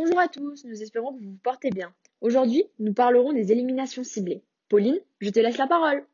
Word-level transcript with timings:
Bonjour 0.00 0.20
à 0.20 0.28
tous, 0.28 0.64
nous 0.64 0.80
espérons 0.80 1.12
que 1.12 1.18
vous 1.18 1.30
vous 1.30 1.40
portez 1.42 1.70
bien. 1.70 1.92
Aujourd'hui, 2.20 2.62
nous 2.78 2.92
parlerons 2.92 3.32
des 3.32 3.50
éliminations 3.50 4.04
ciblées. 4.04 4.44
Pauline, 4.68 5.00
je 5.18 5.28
te 5.28 5.40
laisse 5.40 5.58
la 5.58 5.66
parole. 5.66 6.06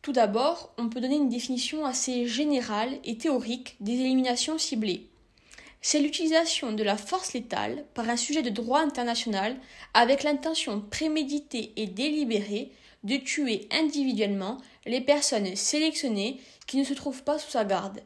Tout 0.00 0.12
d'abord, 0.12 0.72
on 0.78 0.88
peut 0.88 1.02
donner 1.02 1.16
une 1.16 1.28
définition 1.28 1.84
assez 1.84 2.26
générale 2.26 3.00
et 3.04 3.18
théorique 3.18 3.76
des 3.80 3.92
éliminations 3.92 4.56
ciblées. 4.56 5.10
C'est 5.82 6.00
l'utilisation 6.00 6.72
de 6.72 6.84
la 6.84 6.96
force 6.96 7.34
létale 7.34 7.84
par 7.92 8.08
un 8.08 8.16
sujet 8.16 8.40
de 8.40 8.48
droit 8.48 8.80
international 8.80 9.58
avec 9.92 10.22
l'intention 10.22 10.80
préméditée 10.80 11.74
et 11.76 11.86
délibérée 11.86 12.72
de 13.04 13.16
tuer 13.18 13.68
individuellement 13.70 14.56
les 14.86 15.02
personnes 15.02 15.54
sélectionnées 15.54 16.40
qui 16.66 16.78
ne 16.78 16.84
se 16.84 16.94
trouvent 16.94 17.24
pas 17.24 17.38
sous 17.38 17.50
sa 17.50 17.66
garde. 17.66 18.00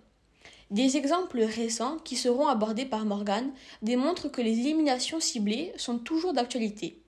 Des 0.71 0.97
exemples 0.97 1.43
récents 1.43 1.99
qui 1.99 2.17
seront 2.17 2.49
abordés 2.49 2.87
par 2.87 3.05
Morgan 3.05 3.53
démontrent 3.83 4.29
que 4.29 4.41
les 4.41 4.59
éliminations 4.59 5.21
ciblées 5.21 5.73
sont 5.77 5.99
toujours 5.99 6.33
d'actualité. 6.33 7.03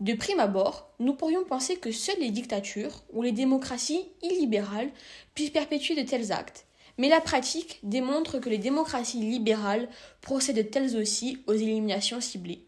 De 0.00 0.14
prime 0.14 0.40
abord, 0.40 0.90
nous 0.98 1.14
pourrions 1.14 1.44
penser 1.44 1.76
que 1.76 1.92
seules 1.92 2.18
les 2.18 2.30
dictatures 2.30 3.04
ou 3.12 3.22
les 3.22 3.32
démocraties 3.32 4.08
illibérales 4.22 4.90
puissent 5.34 5.50
perpétuer 5.50 5.94
de 5.94 6.08
tels 6.08 6.32
actes, 6.32 6.66
mais 6.98 7.08
la 7.08 7.20
pratique 7.20 7.78
démontre 7.82 8.38
que 8.38 8.48
les 8.48 8.58
démocraties 8.58 9.20
libérales 9.20 9.88
procèdent 10.20 10.74
elles 10.74 10.96
aussi 10.96 11.38
aux 11.46 11.52
éliminations 11.52 12.20
ciblées. 12.20 12.64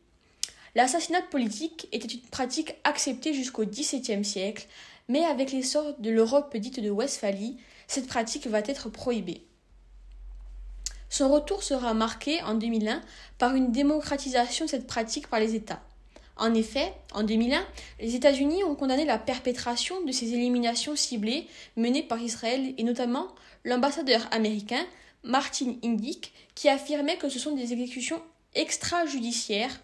L'assassinat 0.75 1.23
politique 1.23 1.89
était 1.91 2.07
une 2.07 2.21
pratique 2.21 2.75
acceptée 2.85 3.33
jusqu'au 3.33 3.65
XVIIe 3.65 4.25
siècle, 4.25 4.69
mais 5.09 5.25
avec 5.25 5.53
l'essor 5.53 5.95
de 5.99 6.11
l'Europe 6.11 6.57
dite 6.57 6.81
de 6.81 6.91
Westphalie, 6.91 7.57
cette 7.87 8.09
pratique 8.09 8.47
va 8.47 8.59
être 8.59 8.91
prohibée. 8.91 9.47
Son 11.17 11.31
retour 11.31 11.63
sera 11.63 11.95
marqué 11.95 12.43
en 12.43 12.53
2001 12.53 13.01
par 13.39 13.55
une 13.55 13.73
démocratisation 13.73 14.67
de 14.67 14.71
cette 14.71 14.87
pratique 14.87 15.29
par 15.29 15.41
les 15.41 15.55
États. 15.55 15.81
En 16.37 16.53
effet, 16.53 16.93
en 17.15 17.23
2001, 17.23 17.67
les 18.01 18.15
États-Unis 18.17 18.63
ont 18.65 18.75
condamné 18.75 19.07
la 19.07 19.17
perpétration 19.17 20.05
de 20.05 20.13
ces 20.13 20.35
éliminations 20.35 20.95
ciblées 20.95 21.47
menées 21.75 22.03
par 22.03 22.21
Israël 22.21 22.75
et 22.77 22.83
notamment 22.83 23.29
l'ambassadeur 23.65 24.29
américain 24.31 24.85
Martin 25.23 25.77
Indyk 25.83 26.35
qui 26.55 26.69
affirmait 26.69 27.17
que 27.17 27.31
ce 27.31 27.39
sont 27.39 27.57
des 27.57 27.73
exécutions 27.73 28.21
extrajudiciaires 28.55 29.81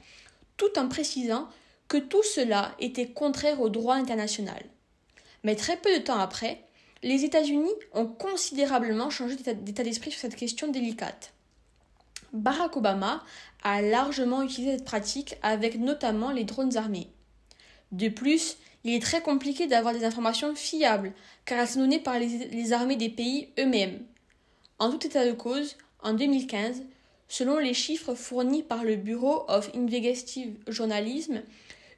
tout 0.59 0.79
en 0.79 0.87
précisant 0.87 1.49
que 1.89 1.97
tout 1.97 2.23
cela 2.23 2.77
était 2.79 3.09
contraire 3.09 3.63
au 3.63 3.71
droit 3.71 3.95
international. 3.95 4.63
Mais 5.45 5.57
très 5.57 5.79
peu 5.79 5.99
de 5.99 6.05
temps 6.05 6.19
après, 6.19 6.63
les 7.03 7.25
États-Unis 7.25 7.73
ont 7.93 8.07
considérablement 8.07 9.11
changé 9.11 9.37
d'état 9.37 9.83
d'esprit 9.83 10.11
sur 10.11 10.21
cette 10.21 10.37
question 10.37 10.69
délicate. 10.69 11.33
Barack 12.33 12.77
Obama 12.77 13.23
a 13.63 13.83
largement 13.83 14.43
utilisé 14.43 14.77
cette 14.77 14.85
pratique 14.85 15.37
avec 15.43 15.79
notamment 15.79 16.31
les 16.31 16.45
drones 16.45 16.77
armés. 16.77 17.09
De 17.91 18.09
plus, 18.09 18.57
il 18.85 18.95
est 18.95 19.03
très 19.03 19.21
compliqué 19.21 19.67
d'avoir 19.67 19.95
des 19.95 20.05
informations 20.05 20.55
fiables 20.55 21.13
car 21.45 21.59
elles 21.59 21.69
sont 21.69 21.81
données 21.81 21.99
par 21.99 22.19
les, 22.19 22.73
armées 22.73 22.97
des 22.97 23.11
pays 23.11 23.51
eux-mêmes. 23.59 24.01
En 24.79 24.91
tout 24.91 25.07
état 25.07 25.27
de 25.27 25.33
cause, 25.33 25.77
en 26.03 26.15
2015, 26.15 26.83
selon 27.29 27.59
les 27.59 27.75
chiffres 27.75 28.15
fournis 28.15 28.63
par 28.63 28.83
le 28.85 28.97
Bureau 28.97 29.45
of 29.49 29.71
Investigative 29.75 30.57
Journalism, 30.69 31.43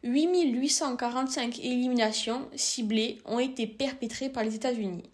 8845 0.04 1.60
éliminations 1.60 2.46
ciblées 2.54 3.18
ont 3.24 3.38
été 3.38 3.66
perpétrées 3.66 4.28
par 4.28 4.44
les 4.44 4.54
États-Unis. 4.54 5.04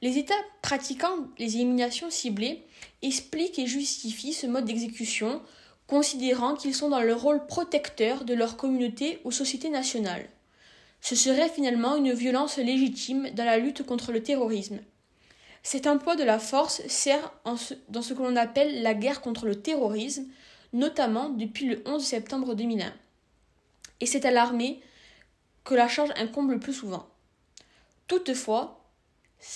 Les 0.00 0.16
États 0.16 0.34
pratiquant 0.62 1.14
les 1.38 1.56
éliminations 1.56 2.10
ciblées 2.10 2.64
expliquent 3.02 3.58
et 3.58 3.66
justifient 3.66 4.32
ce 4.32 4.46
mode 4.46 4.64
d'exécution, 4.64 5.42
considérant 5.86 6.54
qu'ils 6.54 6.74
sont 6.74 6.88
dans 6.88 7.02
le 7.02 7.14
rôle 7.14 7.46
protecteur 7.46 8.24
de 8.24 8.32
leur 8.32 8.56
communauté 8.56 9.20
ou 9.24 9.30
société 9.30 9.68
nationale. 9.68 10.26
Ce 11.02 11.14
serait 11.14 11.50
finalement 11.50 11.96
une 11.96 12.14
violence 12.14 12.56
légitime 12.56 13.28
dans 13.34 13.44
la 13.44 13.58
lutte 13.58 13.82
contre 13.82 14.10
le 14.10 14.22
terrorisme. 14.22 14.80
Cet 15.62 15.86
emploi 15.86 16.16
de 16.16 16.24
la 16.24 16.38
force 16.38 16.80
sert 16.86 17.32
dans 17.44 18.02
ce 18.02 18.14
que 18.14 18.22
l'on 18.22 18.36
appelle 18.36 18.82
la 18.82 18.94
guerre 18.94 19.20
contre 19.20 19.44
le 19.44 19.60
terrorisme, 19.60 20.24
notamment 20.72 21.28
depuis 21.28 21.66
le 21.66 21.82
11 21.84 22.02
septembre 22.02 22.54
2001 22.54 22.92
et 24.02 24.06
c'est 24.06 24.24
à 24.24 24.32
l'armée 24.32 24.80
que 25.62 25.76
la 25.76 25.86
charge 25.86 26.10
incombe 26.16 26.50
le 26.50 26.58
plus 26.58 26.72
souvent. 26.72 27.06
Toutefois, 28.08 28.84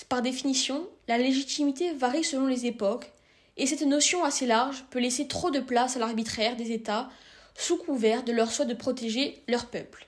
par 0.07 0.21
définition, 0.21 0.87
la 1.09 1.17
légitimité 1.17 1.91
varie 1.91 2.23
selon 2.23 2.47
les 2.47 2.65
époques, 2.65 3.11
et 3.57 3.65
cette 3.65 3.81
notion 3.81 4.23
assez 4.23 4.45
large 4.45 4.85
peut 4.89 4.99
laisser 4.99 5.27
trop 5.27 5.51
de 5.51 5.59
place 5.59 5.97
à 5.97 5.99
l'arbitraire 5.99 6.55
des 6.55 6.71
États 6.71 7.09
sous 7.55 7.75
couvert 7.75 8.23
de 8.23 8.31
leur 8.31 8.49
souhait 8.49 8.65
de 8.65 8.73
protéger 8.73 9.43
leur 9.49 9.65
peuple. 9.65 10.07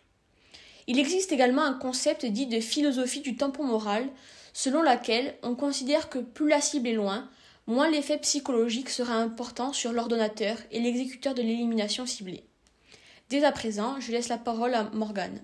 Il 0.88 1.00
existe 1.00 1.34
également 1.34 1.64
un 1.64 1.74
concept 1.74 2.26
dit 2.26 2.48
de 2.48 2.62
philosophie 2.62 3.20
du 3.20 3.36
tampon 3.36 3.66
moral, 3.66 4.08
selon 4.54 4.82
laquelle 4.82 5.36
on 5.44 5.56
considère 5.56 6.08
que 6.08 6.20
plus 6.20 6.48
la 6.48 6.62
cible 6.62 6.88
est 6.88 6.94
loin, 6.94 7.30
moins 7.68 7.90
l'effet 7.90 8.20
psychologique 8.20 8.90
sera 8.90 9.16
important 9.16 9.74
sur 9.74 9.92
l'ordonnateur 9.92 10.56
et 10.72 10.80
l'exécuteur 10.80 11.34
de 11.34 11.42
l'élimination 11.42 12.06
ciblée. 12.06 12.46
Dès 13.30 13.44
à 13.44 13.52
présent, 13.52 14.00
je 14.00 14.12
laisse 14.12 14.28
la 14.28 14.40
parole 14.40 14.74
à 14.74 14.90
Morgane. 14.90 15.40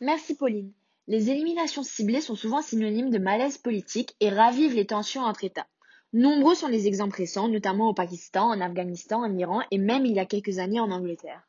Merci 0.00 0.34
Pauline. 0.34 0.72
Les 1.06 1.30
éliminations 1.30 1.84
ciblées 1.84 2.20
sont 2.20 2.34
souvent 2.34 2.62
synonymes 2.62 3.10
de 3.10 3.18
malaise 3.18 3.58
politique 3.58 4.16
et 4.18 4.28
ravivent 4.28 4.74
les 4.74 4.86
tensions 4.86 5.22
entre 5.22 5.44
États. 5.44 5.68
Nombreux 6.12 6.56
sont 6.56 6.66
les 6.66 6.88
exemples 6.88 7.16
récents, 7.16 7.46
notamment 7.46 7.88
au 7.88 7.94
Pakistan, 7.94 8.50
en 8.50 8.60
Afghanistan, 8.60 9.22
en 9.22 9.38
Iran 9.38 9.62
et 9.70 9.78
même 9.78 10.04
il 10.04 10.14
y 10.14 10.18
a 10.20 10.26
quelques 10.26 10.58
années 10.58 10.80
en 10.80 10.90
Angleterre. 10.90 11.46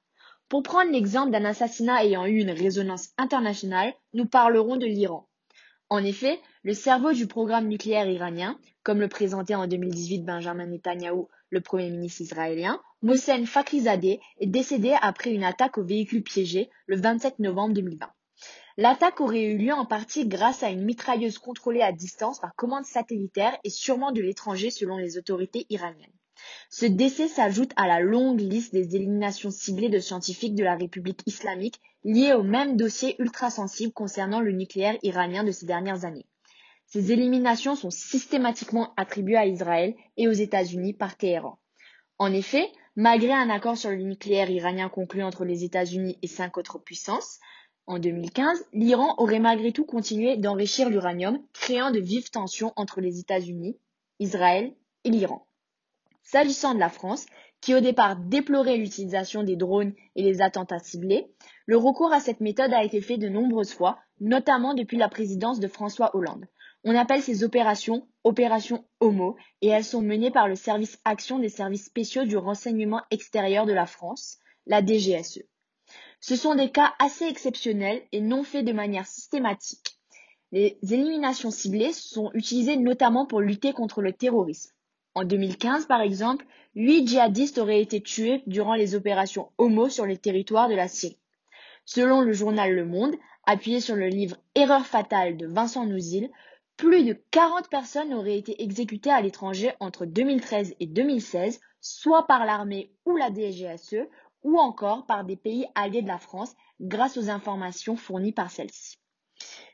Pour 0.47 0.61
prendre 0.61 0.91
l'exemple 0.91 1.31
d'un 1.31 1.45
assassinat 1.45 2.05
ayant 2.05 2.27
eu 2.27 2.39
une 2.39 2.51
résonance 2.51 3.09
internationale, 3.17 3.95
nous 4.13 4.27
parlerons 4.27 4.77
de 4.77 4.85
l'Iran. 4.85 5.27
En 5.93 6.03
effet, 6.03 6.39
le 6.63 6.73
cerveau 6.73 7.13
du 7.13 7.27
programme 7.27 7.67
nucléaire 7.67 8.09
iranien, 8.09 8.57
comme 8.81 8.99
le 8.99 9.07
présentait 9.07 9.53
en 9.53 9.67
2018 9.67 10.25
Benjamin 10.25 10.65
Netanyahu, 10.65 11.25
le 11.51 11.61
premier 11.61 11.91
ministre 11.91 12.21
israélien, 12.21 12.81
Mohsen 13.03 13.45
Fakhrizadeh 13.45 14.19
est 14.39 14.47
décédé 14.47 14.95
après 15.03 15.29
une 15.29 15.43
attaque 15.43 15.77
au 15.77 15.83
véhicule 15.83 16.23
piégé 16.23 16.71
le 16.87 16.99
27 16.99 17.37
novembre 17.37 17.75
2020. 17.75 18.09
L'attaque 18.77 19.21
aurait 19.21 19.43
eu 19.43 19.55
lieu 19.59 19.71
en 19.71 19.85
partie 19.85 20.27
grâce 20.27 20.63
à 20.63 20.71
une 20.71 20.83
mitrailleuse 20.83 21.37
contrôlée 21.37 21.83
à 21.83 21.91
distance 21.91 22.39
par 22.39 22.55
commande 22.55 22.85
satellitaire 22.85 23.55
et 23.63 23.69
sûrement 23.69 24.11
de 24.11 24.21
l'étranger 24.23 24.71
selon 24.71 24.97
les 24.97 25.19
autorités 25.19 25.67
iraniennes. 25.69 26.09
Ce 26.69 26.85
décès 26.85 27.27
s'ajoute 27.27 27.71
à 27.75 27.87
la 27.87 27.99
longue 27.99 28.39
liste 28.39 28.73
des 28.73 28.95
éliminations 28.95 29.51
ciblées 29.51 29.89
de 29.89 29.99
scientifiques 29.99 30.55
de 30.55 30.63
la 30.63 30.75
République 30.75 31.21
islamique 31.25 31.79
liées 32.03 32.33
au 32.33 32.43
même 32.43 32.77
dossier 32.77 33.15
ultra-sensible 33.19 33.93
concernant 33.93 34.41
le 34.41 34.51
nucléaire 34.51 34.97
iranien 35.03 35.43
de 35.43 35.51
ces 35.51 35.65
dernières 35.65 36.05
années. 36.05 36.25
Ces 36.85 37.11
éliminations 37.11 37.75
sont 37.75 37.91
systématiquement 37.91 38.93
attribuées 38.97 39.37
à 39.37 39.45
Israël 39.45 39.95
et 40.17 40.27
aux 40.27 40.33
États-Unis 40.33 40.93
par 40.93 41.15
Téhéran. 41.15 41.59
En 42.19 42.31
effet, 42.31 42.69
Malgré 42.95 43.31
un 43.31 43.49
accord 43.49 43.75
sur 43.75 43.89
le 43.89 43.95
nucléaire 43.95 44.51
iranien 44.51 44.87
conclu 44.87 45.23
entre 45.23 45.45
les 45.45 45.63
États-Unis 45.63 46.19
et 46.21 46.27
cinq 46.27 46.59
autres 46.59 46.77
puissances, 46.77 47.39
en 47.87 47.97
2015, 47.97 48.65
l'Iran 48.71 49.15
aurait 49.17 49.39
malgré 49.39 49.71
tout 49.71 49.83
continué 49.83 50.37
d'enrichir 50.37 50.91
l'uranium, 50.91 51.39
créant 51.53 51.89
de 51.89 51.99
vives 51.99 52.29
tensions 52.29 52.71
entre 52.75 53.01
les 53.01 53.19
États-Unis, 53.19 53.79
Israël 54.19 54.75
et 55.05 55.09
l'Iran. 55.09 55.47
S'agissant 56.23 56.73
de 56.73 56.79
la 56.79 56.89
France, 56.89 57.25
qui 57.61 57.75
au 57.75 57.79
départ 57.79 58.15
déplorait 58.15 58.77
l'utilisation 58.77 59.43
des 59.43 59.55
drones 59.55 59.93
et 60.15 60.23
les 60.23 60.41
attentats 60.41 60.79
ciblés, 60.79 61.27
le 61.65 61.77
recours 61.77 62.11
à 62.11 62.19
cette 62.19 62.41
méthode 62.41 62.73
a 62.73 62.83
été 62.83 63.01
fait 63.01 63.17
de 63.17 63.29
nombreuses 63.29 63.73
fois, 63.73 63.99
notamment 64.19 64.73
depuis 64.73 64.97
la 64.97 65.09
présidence 65.09 65.59
de 65.59 65.67
François 65.67 66.15
Hollande. 66.15 66.45
On 66.83 66.95
appelle 66.95 67.21
ces 67.21 67.43
opérations 67.43 68.07
opérations 68.25 68.85
Homo 68.99 69.35
et 69.61 69.67
elles 69.67 69.83
sont 69.83 70.01
menées 70.01 70.31
par 70.31 70.47
le 70.47 70.55
service 70.55 70.99
action 71.05 71.39
des 71.39 71.49
services 71.49 71.85
spéciaux 71.85 72.25
du 72.25 72.37
renseignement 72.37 73.01
extérieur 73.11 73.65
de 73.65 73.73
la 73.73 73.85
France, 73.85 74.39
la 74.65 74.81
DGSE. 74.85 75.43
Ce 76.19 76.35
sont 76.35 76.55
des 76.55 76.71
cas 76.71 76.93
assez 76.99 77.25
exceptionnels 77.25 78.01
et 78.11 78.21
non 78.21 78.43
faits 78.43 78.65
de 78.65 78.71
manière 78.71 79.07
systématique. 79.07 79.99
Les 80.51 80.77
éliminations 80.81 81.51
ciblées 81.51 81.93
sont 81.93 82.31
utilisées 82.33 82.77
notamment 82.77 83.25
pour 83.25 83.41
lutter 83.41 83.73
contre 83.73 84.01
le 84.01 84.13
terrorisme. 84.13 84.72
En 85.15 85.25
2015, 85.25 85.85
par 85.85 86.01
exemple, 86.01 86.45
huit 86.75 87.07
djihadistes 87.07 87.59
auraient 87.59 87.81
été 87.81 88.01
tués 88.01 88.41
durant 88.47 88.73
les 88.73 88.95
opérations 88.95 89.51
Homo 89.57 89.89
sur 89.89 90.05
les 90.05 90.17
territoires 90.17 90.69
de 90.69 90.75
la 90.75 90.87
Syrie. 90.87 91.19
Selon 91.85 92.21
le 92.21 92.33
journal 92.33 92.73
Le 92.73 92.85
Monde, 92.85 93.15
appuyé 93.45 93.79
sur 93.79 93.95
le 93.95 94.07
livre 94.07 94.37
Erreur 94.55 94.85
fatale 94.85 95.37
de 95.37 95.45
Vincent 95.45 95.85
Nouzil, 95.85 96.31
plus 96.77 97.03
de 97.03 97.15
40 97.31 97.69
personnes 97.69 98.13
auraient 98.13 98.37
été 98.37 98.63
exécutées 98.63 99.11
à 99.11 99.21
l'étranger 99.21 99.73
entre 99.79 100.05
2013 100.05 100.75
et 100.79 100.87
2016, 100.87 101.59
soit 101.79 102.25
par 102.25 102.45
l'armée 102.45 102.91
ou 103.05 103.15
la 103.15 103.29
DGSE, 103.29 104.07
ou 104.43 104.57
encore 104.57 105.05
par 105.05 105.23
des 105.23 105.35
pays 105.35 105.67
alliés 105.75 106.01
de 106.01 106.07
la 106.07 106.17
France 106.17 106.55
grâce 106.81 107.17
aux 107.17 107.29
informations 107.29 107.95
fournies 107.95 108.31
par 108.31 108.49
celle-ci. 108.49 108.97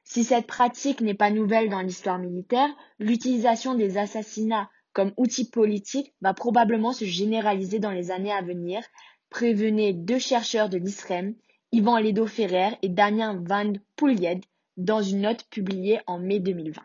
Si 0.04 0.24
cette 0.24 0.48
pratique 0.48 1.02
n'est 1.02 1.14
pas 1.14 1.32
nouvelle 1.32 1.70
dans 1.70 1.82
l'histoire 1.82 2.20
militaire, 2.20 2.70
l'utilisation 3.00 3.76
des 3.76 3.98
assassinats 3.98 4.70
comme 5.00 5.14
outil 5.16 5.50
politique 5.50 6.14
va 6.20 6.34
probablement 6.34 6.92
se 6.92 7.06
généraliser 7.06 7.80
dans 7.80 7.92
les 7.92 8.12
années 8.12 8.34
à 8.34 8.42
venir, 8.42 8.84
prévenaient 9.30 9.94
deux 9.94 10.20
chercheurs 10.20 10.68
de 10.68 10.78
l'ISREM, 10.78 11.36
Yvan 11.72 12.00
Ledo-Ferrer 12.00 12.72
et 12.82 12.90
Damien 12.90 13.42
Van 13.48 13.72
Poelged, 13.96 14.44
dans 14.76 15.02
une 15.02 15.22
note 15.22 15.46
publiée 15.46 16.02
en 16.06 16.20
mai 16.20 16.42
2020. 16.42 16.82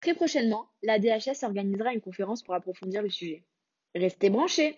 Très 0.00 0.14
prochainement, 0.14 0.66
la 0.82 0.98
DHS 0.98 1.44
organisera 1.44 1.94
une 1.94 2.00
conférence 2.00 2.42
pour 2.42 2.54
approfondir 2.54 3.00
le 3.00 3.10
sujet. 3.10 3.44
Restez 3.94 4.28
branchés! 4.28 4.76